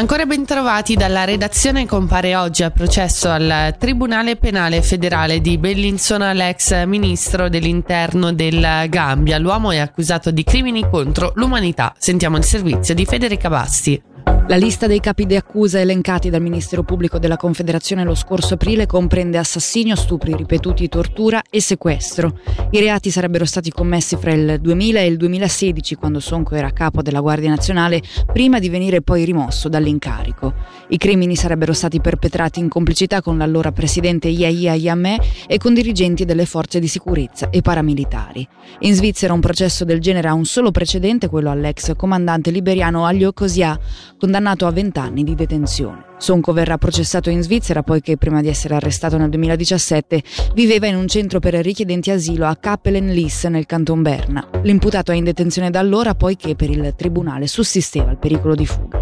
[0.00, 6.32] Ancora ben trovati dalla redazione compare oggi a processo al Tribunale Penale Federale di Bellinzona
[6.32, 9.36] l'ex ministro dell'interno del Gambia.
[9.36, 11.92] L'uomo è accusato di crimini contro l'umanità.
[11.98, 14.02] Sentiamo il servizio di Federica Basti.
[14.50, 18.84] La lista dei capi di accusa elencati dal Ministero Pubblico della Confederazione lo scorso aprile
[18.84, 22.36] comprende assassinio, stupri ripetuti, tortura e sequestro.
[22.72, 27.00] I reati sarebbero stati commessi fra il 2000 e il 2016, quando Sonco era capo
[27.00, 30.52] della Guardia Nazionale, prima di venire poi rimosso dall'incarico.
[30.88, 36.24] I crimini sarebbero stati perpetrati in complicità con l'allora presidente Yahya Yameh e con dirigenti
[36.24, 38.48] delle forze di sicurezza e paramilitari.
[38.80, 43.32] In Svizzera un processo del genere ha un solo precedente, quello all'ex comandante liberiano Aglio
[43.32, 43.78] Cosia,
[44.18, 46.04] condannato a 20 anni di detenzione.
[46.18, 50.22] Sonco verrà processato in Svizzera poiché prima di essere arrestato nel 2017
[50.54, 54.46] viveva in un centro per richiedenti asilo a Kappelen-Liss nel canton Berna.
[54.62, 59.00] L'imputato è in detenzione da allora poiché per il tribunale sussisteva il pericolo di fuga.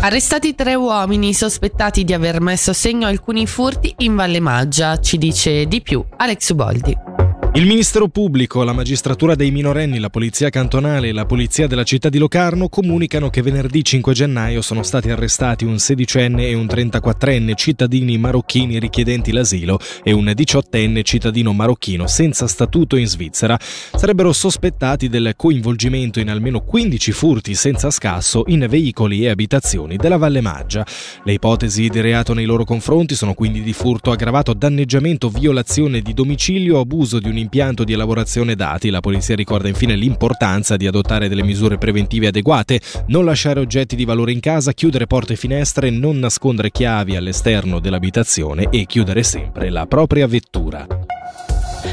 [0.00, 5.18] Arrestati tre uomini sospettati di aver messo a segno alcuni furti in Valle Maggia, ci
[5.18, 7.17] dice di più Alex Uboldi.
[7.54, 12.08] Il Ministero Pubblico, la Magistratura dei minorenni, la Polizia Cantonale e la Polizia della città
[12.08, 17.54] di Locarno comunicano che venerdì 5 gennaio sono stati arrestati un sedicenne e un 34enne
[17.54, 23.58] cittadini marocchini richiedenti l'asilo e un diciottenne cittadino marocchino senza statuto in Svizzera.
[23.58, 30.18] Sarebbero sospettati del coinvolgimento in almeno 15 furti senza scasso in veicoli e abitazioni della
[30.18, 30.86] Valle Maggia.
[31.24, 36.14] Le ipotesi di reato nei loro confronti sono quindi di furto aggravato, danneggiamento, violazione di
[36.14, 38.90] domicilio, abuso di un impianto di elaborazione dati.
[38.90, 44.04] La polizia ricorda infine l'importanza di adottare delle misure preventive adeguate, non lasciare oggetti di
[44.04, 49.70] valore in casa, chiudere porte e finestre, non nascondere chiavi all'esterno dell'abitazione e chiudere sempre
[49.70, 50.86] la propria vettura.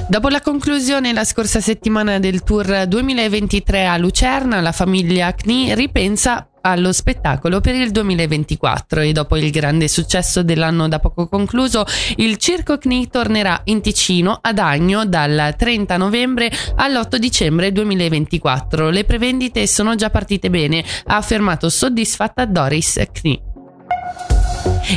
[0.07, 6.47] Dopo la conclusione la scorsa settimana del tour 2023 a Lucerna, la famiglia CNI ripensa
[6.65, 11.85] allo spettacolo per il 2024 e dopo il grande successo dell'anno da poco concluso,
[12.17, 18.89] il Circo CNI tornerà in Ticino ad Agno dal 30 novembre all'8 dicembre 2024.
[18.89, 23.41] Le prevendite sono già partite bene, ha affermato soddisfatta Doris CNI.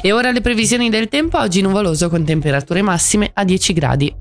[0.03, 4.15] E ora le previsioni del tempo, oggi nuvoloso con temperature massime a 10 gradi.